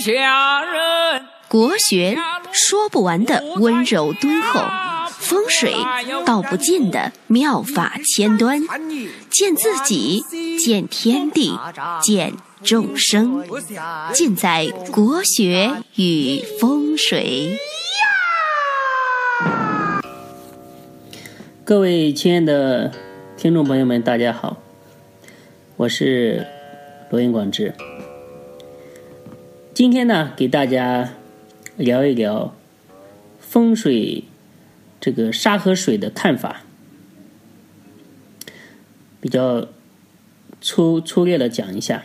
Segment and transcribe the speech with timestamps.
[0.00, 1.26] 下人。
[1.48, 2.16] 国学
[2.52, 4.60] 说不完的温柔敦厚，
[5.10, 5.74] 风水
[6.24, 8.60] 道不尽的妙法千端，
[9.28, 10.24] 见自己，
[10.58, 11.58] 见天地，
[12.00, 13.44] 见众生，
[14.12, 17.58] 尽在国学与风水。
[21.64, 22.92] 各位亲爱的
[23.36, 24.56] 听众朋友们，大家好，
[25.76, 26.46] 我是
[27.10, 27.74] 罗云广志。
[29.80, 31.14] 今天呢，给大家
[31.78, 32.54] 聊一聊
[33.38, 34.24] 风水
[35.00, 36.64] 这个沙和水的看法，
[39.22, 39.68] 比较
[40.60, 42.02] 粗粗略的讲一下。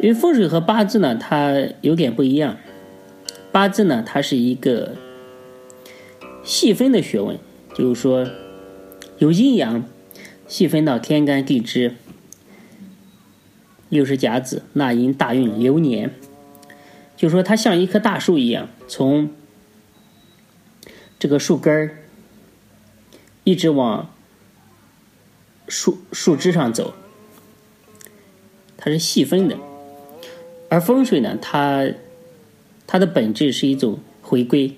[0.00, 2.58] 因为风水和八字呢，它有点不一样。
[3.50, 4.94] 八字呢，它是一个
[6.44, 7.36] 细分的学问。
[7.74, 8.30] 就是说，
[9.18, 9.84] 有阴阳，
[10.46, 11.96] 细分到天干地支、
[13.92, 16.14] 六十甲子、纳音、大运、流年。
[17.14, 19.28] 就说，它像一棵大树一样，从
[21.18, 21.98] 这个树根儿
[23.44, 24.10] 一直往
[25.68, 26.94] 树树枝上走，
[28.78, 29.58] 它是细分的。
[30.70, 31.92] 而风水呢，它
[32.86, 34.74] 它的本质是一种回归，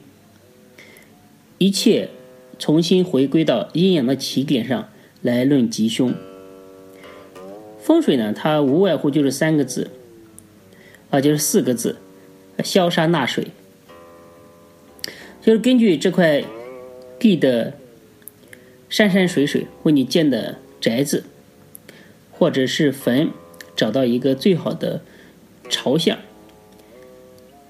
[1.59, 2.11] 一切。
[2.57, 4.89] 重新回归到阴阳的起点上
[5.21, 6.15] 来论吉凶。
[7.85, 9.91] 风水呢，它无外乎就是三个字，
[11.11, 11.99] 啊，就是四个字：
[12.65, 13.49] 消杀纳水。
[15.43, 16.43] 就是根据这块
[17.19, 17.75] 地的
[18.89, 21.25] 山山水水为你建的宅子，
[22.33, 23.29] 或者是坟，
[23.77, 25.03] 找到一个最好的
[25.69, 26.17] 朝向，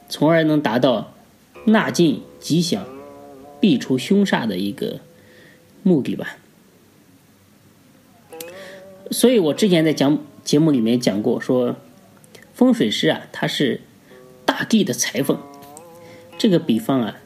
[0.09, 1.13] 从而能达到
[1.65, 2.87] 纳进吉祥。
[3.61, 5.01] 避除凶煞的一个
[5.83, 6.37] 目的吧。
[9.15, 11.77] 所以我之前在讲节目里面讲过，说
[12.53, 13.81] 风水师啊，他是
[14.45, 15.39] 大地的裁缝。
[16.37, 17.17] 这个比方啊，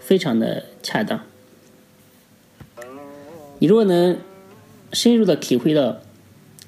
[0.00, 1.24] 非常的恰当。
[3.60, 4.18] 你如果能
[4.92, 5.98] 深入的体会到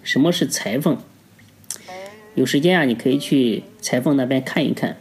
[0.04, 0.96] 什么是裁缝，
[2.36, 4.96] 有时间啊，你可以去裁缝那边看一看，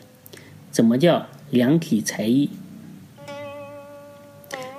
[0.71, 2.49] 怎么叫量体裁衣。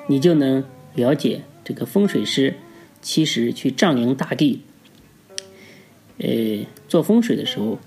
[0.09, 0.65] 你就能
[0.97, 2.57] 了解这个风水师
[3.03, 4.63] 其实去丈量大地，
[6.19, 7.79] 呃，做风水的时候，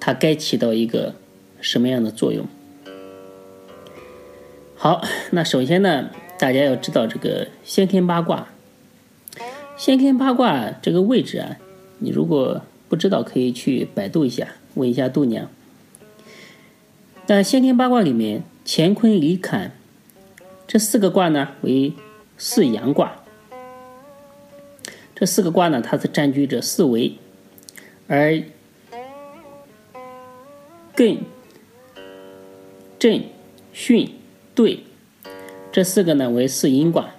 [0.00, 1.14] 它该起到一个
[1.60, 2.46] 什么样的作用？
[4.76, 8.48] 好，那首先呢，大家要知道这个先天八卦。
[9.76, 11.56] 先天八卦这个位置啊，
[11.98, 15.50] 你如果不知道，可以去百度一下，问一下度娘。
[17.26, 19.72] 但先天八卦里面，乾坤离坎。
[20.66, 21.92] 这四个卦呢为
[22.38, 23.22] 四阳卦，
[25.18, 27.16] 这四个卦呢，它是占据着四维，
[28.06, 28.42] 而
[30.94, 31.20] 艮、
[32.98, 33.24] 震、
[33.74, 34.10] 巽、
[34.54, 34.80] 兑
[35.72, 37.14] 这四个呢为四阴卦。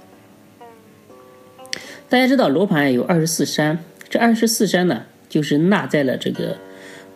[2.07, 6.57] 大家知道罗盘有二十四山，这二十四山呢就是纳在了这个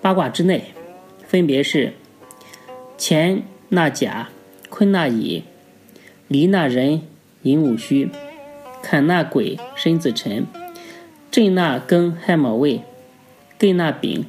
[0.02, 0.74] 八卦之内，
[1.28, 1.94] 分别是
[2.98, 4.30] 乾纳甲，
[4.72, 5.44] 坤纳乙。
[6.28, 7.02] 离纳人，
[7.44, 8.10] 寅午戌；
[8.82, 10.46] 坎纳癸，申子辰；
[11.32, 12.82] 震纳庚，亥卯未；
[13.58, 14.26] 艮纳丙，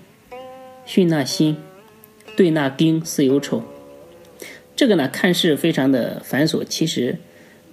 [0.86, 1.56] 巽纳辛；
[2.36, 3.64] 兑纳丁，巳酉丑。
[4.76, 7.18] 这个呢，看似非常的繁琐，其实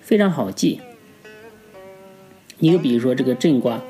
[0.01, 0.81] 非常好记。
[2.57, 3.83] 你就比如说这个震卦，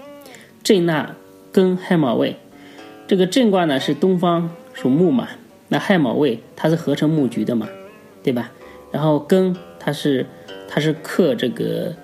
[0.61, 1.15] 震纳
[1.53, 2.35] 庚亥卯未，
[3.07, 5.29] 这个震卦呢是东方属木嘛，
[5.69, 7.69] 那亥卯未它是合成木局的嘛，
[8.21, 8.51] 对吧？
[8.91, 9.55] 然后庚。
[9.81, 10.25] 它是，
[10.67, 11.95] 它是克这个，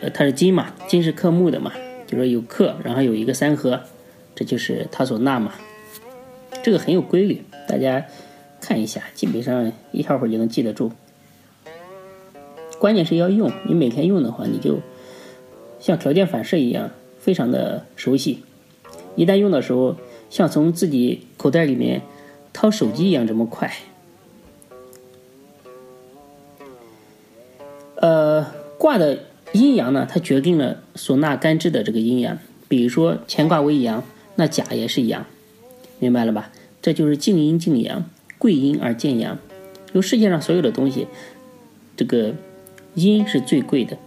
[0.00, 1.72] 呃，它是金嘛，金是克木的嘛，
[2.12, 3.80] 就说有克，然后有一个三合，
[4.34, 5.54] 这就是它所纳嘛。
[6.62, 8.04] 这个很有规律，大家
[8.60, 10.92] 看一下，基本上一小会儿就能记得住。
[12.78, 14.80] 关键是要用，你每天用的话，你就
[15.80, 18.42] 像条件反射一样，非常的熟悉。
[19.16, 19.96] 一旦用的时候，
[20.28, 22.02] 像从自己口袋里面
[22.52, 23.72] 掏手机一样这么快。
[27.96, 28.44] 呃，
[28.76, 29.18] 挂的
[29.52, 32.38] 阴阳呢，它决定了所纳干支的这个阴阳。
[32.68, 34.02] 比如说乾卦为阳，
[34.36, 35.26] 那甲也是阳，
[35.98, 36.50] 明白了吧？
[36.80, 38.08] 这就是静阴静阳，
[38.38, 39.38] 贵阴而见阳。
[39.92, 41.06] 就世界上所有的东西，
[41.96, 42.34] 这个
[42.94, 43.98] 阴是最贵的。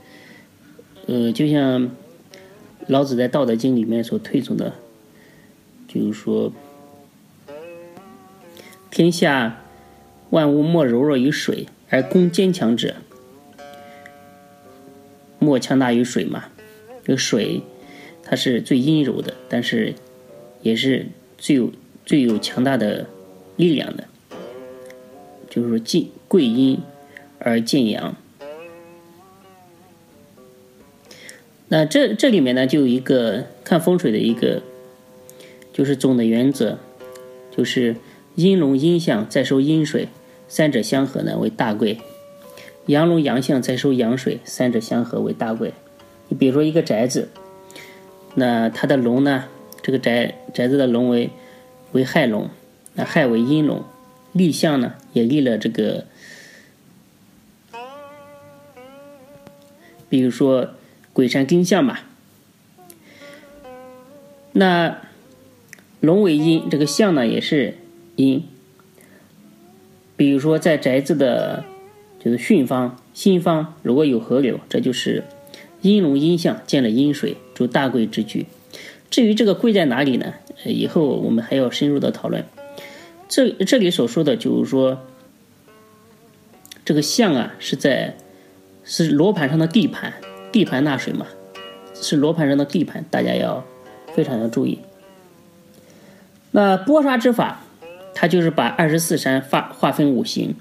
[1.05, 1.91] 呃，就像
[2.87, 4.73] 老子在《道德经》里面所推崇的，
[5.87, 6.51] 就是说，
[8.89, 9.61] 天下
[10.31, 12.95] 万物莫柔弱于水，而攻坚强者。
[15.45, 16.45] 莫强大于水嘛？
[17.03, 17.61] 这个水，
[18.23, 19.93] 它是最阴柔的，但是
[20.63, 21.05] 也是
[21.37, 21.71] 最有
[22.03, 23.05] 最有强大的
[23.55, 24.05] 力量的，
[25.47, 26.79] 就是说进贵阴
[27.37, 28.15] 而见阳。
[31.67, 34.63] 那这这里面呢，就有一个看风水的一个，
[35.71, 36.79] 就是总的原则，
[37.55, 37.95] 就是
[38.33, 40.07] 阴龙阴象再收阴水，
[40.47, 41.97] 三者相合呢为大贵；
[42.87, 45.73] 阳龙阳象在收阳水，三者相合为大贵。
[46.29, 47.29] 你比如说一个宅子，
[48.35, 49.45] 那它的龙呢，
[49.81, 51.29] 这个宅宅子的龙为
[51.91, 52.49] 为亥龙，
[52.93, 53.83] 那亥为阴龙，
[54.31, 56.05] 立相呢也立了这个，
[60.09, 60.71] 比如说。
[61.15, 61.99] 鬼山丁相嘛，
[64.51, 64.97] 那
[66.01, 67.77] 龙为阴，这个相呢也是
[68.17, 68.45] 阴。
[70.17, 71.63] 比如说在宅子的，
[72.25, 75.23] 就是巽方、心方，如果有河流，这就是
[75.81, 78.47] 阴龙阴象见了阴水，主大贵之局。
[79.11, 80.33] 至于这个贵在哪里呢？
[80.65, 82.43] 以后我们还要深入的讨论。
[83.29, 84.99] 这这里所说的就是说，
[86.83, 88.17] 这个象啊是在
[88.83, 90.11] 是罗盘上的地盘。
[90.51, 91.27] 地盘纳水嘛，
[91.93, 93.63] 是罗盘上的地盘，大家要
[94.15, 94.79] 非常要注意。
[96.49, 97.61] 那剥杀之法，
[98.15, 100.55] 它就是把二十四山划划分五行，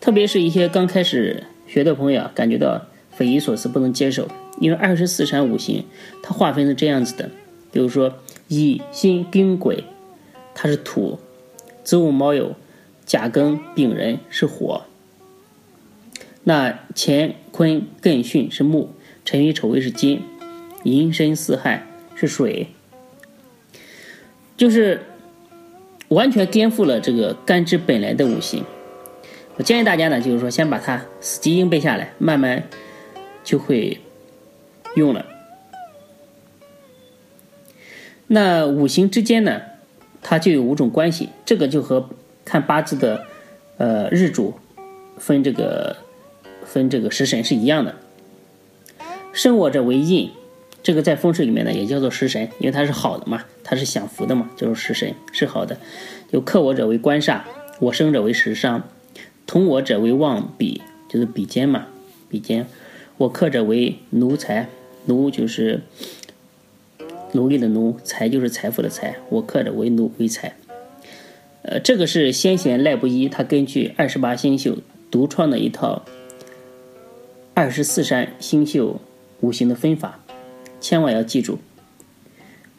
[0.00, 4.28] 特别是一些刚开始学的朋友啊，感觉到匪夷所思，不能接受，
[4.60, 5.84] 因为二十四山五行
[6.22, 7.30] 它划分是这样子的，
[7.72, 8.14] 比如说
[8.48, 9.84] 乙辛丁癸，
[10.54, 11.18] 它是土；
[11.82, 12.54] 子午卯酉
[13.04, 14.82] 甲庚丙壬是火；
[16.44, 18.94] 那乾坤艮巽是木。
[19.24, 20.22] 辰戌丑未是金，
[20.84, 22.68] 寅申巳亥是水，
[24.56, 25.02] 就是
[26.08, 28.64] 完全颠覆了这个干支本来的五行。
[29.58, 32.62] 我建议大家呢，就是说先把它死记硬背下来，慢慢
[33.42, 34.00] 就会
[34.94, 35.26] 用了。
[38.28, 39.60] 那五行之间呢，
[40.22, 42.08] 它就有五种关系，这个就和
[42.44, 43.24] 看八字的
[43.78, 44.54] 呃日主
[45.16, 45.96] 分这个
[46.64, 47.96] 分这个食神是一样的。
[49.32, 50.30] 生我者为印，
[50.84, 55.76] 这个在风水里面呢也叫做食神，因为它是好的嘛，它是享福的嘛，就是食神是好的。
[56.30, 57.40] 有克我者为官煞，
[57.80, 58.88] 我生者为食伤，
[59.48, 61.86] 同我者为旺比，就是比肩嘛，
[62.28, 62.66] 比肩。
[63.16, 64.68] 我克者为奴财，
[65.06, 65.80] 奴就是
[67.32, 69.16] 奴隶的奴，财就是财富的财。
[69.30, 70.54] 我克者为奴为财。
[71.62, 76.04] 呃，这个是先贤赖布衣他根据二十八星宿独创的一套
[77.54, 79.00] 二十四山星宿。
[79.40, 80.18] 五行的分法，
[80.80, 81.60] 千万要记住。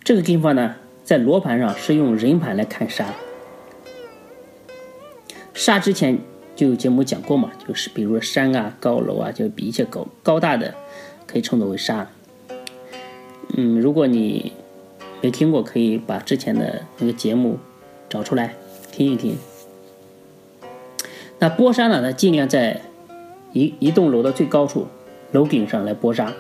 [0.04, 0.76] 这个跟法呢，
[1.06, 3.16] 在罗盘上是用人盘来看杀。
[5.54, 6.20] 杀之前
[6.60, 10.76] 就有节目讲过嘛，就是比如说山啊、高楼啊，就比一些高高大的，
[11.26, 12.10] 可以称作为杀。
[13.56, 14.52] 嗯，如果你
[15.22, 17.60] 没听过，可以把之前的那个节目
[18.10, 18.56] 找出来
[18.92, 19.38] 听一听。
[21.40, 22.82] 那剥沙呢，它尽量在
[23.54, 24.86] 一一栋楼的最高处，
[25.32, 26.34] 楼顶上来剥沙。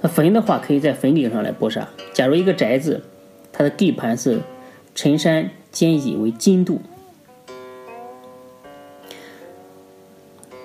[0.00, 1.88] 那坟的话，可以在坟顶上来播杀。
[2.12, 3.00] 假如一个宅子，
[3.52, 4.40] 它的地盘是
[4.96, 6.80] 辰山兼乙为金度，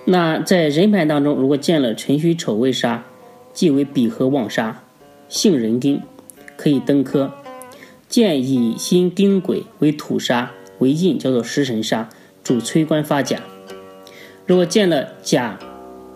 [0.10, 3.04] 那在人盘当中，如果见了辰戌丑未杀，
[3.54, 4.84] 即为比合旺杀，
[5.28, 6.02] 性人丁，
[6.56, 7.30] 可以登科；
[8.08, 12.10] 见乙辛丁癸为土杀为印，叫做食神杀，
[12.42, 13.42] 主催官发甲。
[14.46, 15.60] 如果见了甲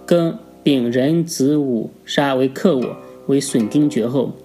[0.07, 2.97] 庚丙壬子午杀为克我。
[3.27, 4.35] 为损丁绝后，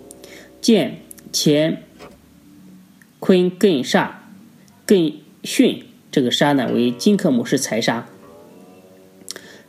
[0.60, 0.98] 见
[1.32, 1.78] 乾
[3.18, 4.10] 坤艮煞
[4.86, 8.06] 艮巽，这个杀呢为金克木是财杀，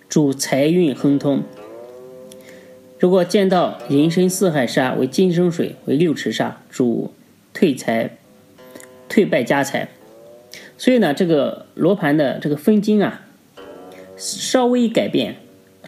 [0.09, 1.43] 主财运亨通。
[2.97, 7.13] 如果见到寅申巳亥杀为金生水为六池煞，主
[7.53, 8.17] 退财
[9.09, 9.89] 退败家财。
[10.77, 13.25] 所以呢，这个罗盘的这个分金啊，
[14.15, 15.35] 稍微一改变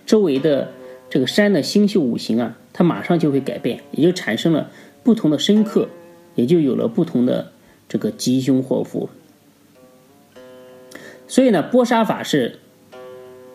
[0.05, 0.71] 周围的
[1.09, 2.57] 这个山的星宿五行啊。
[2.73, 4.69] 它马上就会改变，也就产生了
[5.03, 5.89] 不同的深刻，
[6.35, 7.51] 也就有了不同的
[7.88, 9.09] 这个吉凶祸福。
[11.27, 12.59] 所以呢，波杀法是，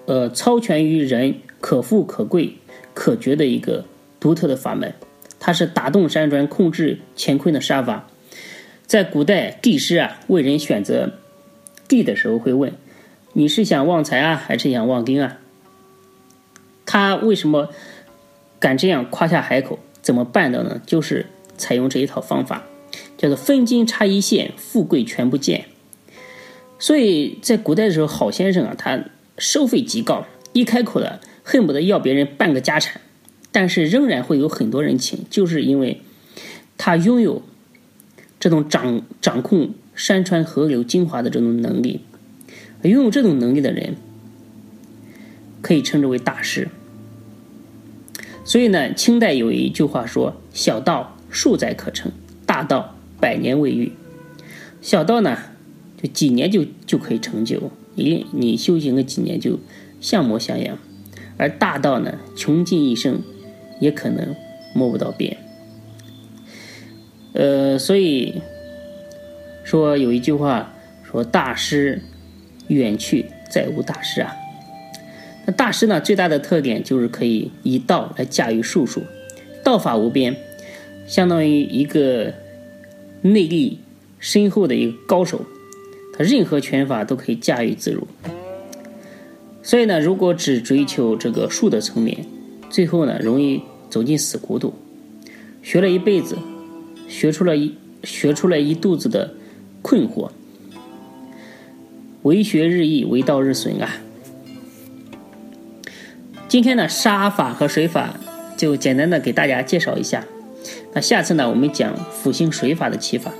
[0.07, 2.57] 呃，超权于人，可富可贵
[2.93, 3.85] 可绝的一个
[4.21, 4.95] 独特的法门。
[5.41, 8.09] 它是打动山川、控制乾坤的杀法。
[8.87, 11.15] 在古代地师啊，为人选择
[11.89, 12.73] 地的时候，会问：
[13.33, 15.39] 你是想旺财啊，还是想旺丁啊？
[16.87, 17.71] 他为什么？
[18.61, 20.81] 敢这样夸下海口，怎么办的呢？
[20.87, 21.27] 就是
[21.59, 22.65] 采用这一套方法，
[23.19, 25.67] 叫做分金差一线，富贵全不见。
[26.79, 29.05] 所以在古代的时候，好先生啊，他
[29.39, 33.01] 收费极高，一开口了，恨不得要别人半个家产，
[33.51, 36.01] 但是仍然会有很多人请，就是因为
[36.79, 37.43] 他拥有
[38.39, 42.01] 这种掌掌控山川河流精华的这种能力。
[42.83, 43.97] 拥有这种能力的人，
[45.63, 46.69] 可以称之为大师。
[48.45, 52.13] 所以呢，清代有一句话说：“小道数载可成，
[52.45, 53.93] 大道百年未遇。”
[54.83, 55.39] 小道呢，
[56.03, 59.59] 就几年就就可以成就，你你修行个几年就
[60.01, 60.77] 像模像样；
[61.37, 63.23] 而大道呢，穷尽一生
[63.81, 64.35] 也可能
[64.75, 65.37] 摸不到边。
[67.33, 68.43] 呃，所以
[69.65, 72.03] 说有一句话说：“大师
[72.69, 74.35] 远去，再无大师啊。”
[75.47, 79.03] 那大师呢，最大的特点就是可以以道来驾驭术数，
[79.63, 80.37] 道法无边，
[81.07, 82.35] 相当于一个
[83.23, 83.79] 内力。
[84.21, 85.45] 深厚的一个高手，
[86.17, 88.07] 他任何拳法都可以驾驭自如。
[89.63, 92.27] 所以呢，如果只追求这个术的层面，
[92.69, 94.73] 最后呢容易走进死胡同。
[95.63, 96.37] 学了一辈子，
[97.09, 99.35] 学出了一学出来一肚子的
[99.81, 100.31] 困惑。
[102.23, 103.97] 为学日益，为道日损啊！
[106.49, 108.19] 今天呢，杀法和水法
[108.57, 110.25] 就简单的给大家介绍一下。
[110.93, 113.33] 那下次呢，我们讲辅星水法的起法。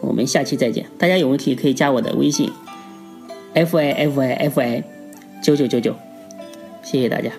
[0.00, 2.50] 我们下期再见，大家有问题可以加我的微信
[3.54, 4.82] ，f i f i f i
[5.42, 5.94] 九九九九，
[6.82, 7.30] 谢谢大家。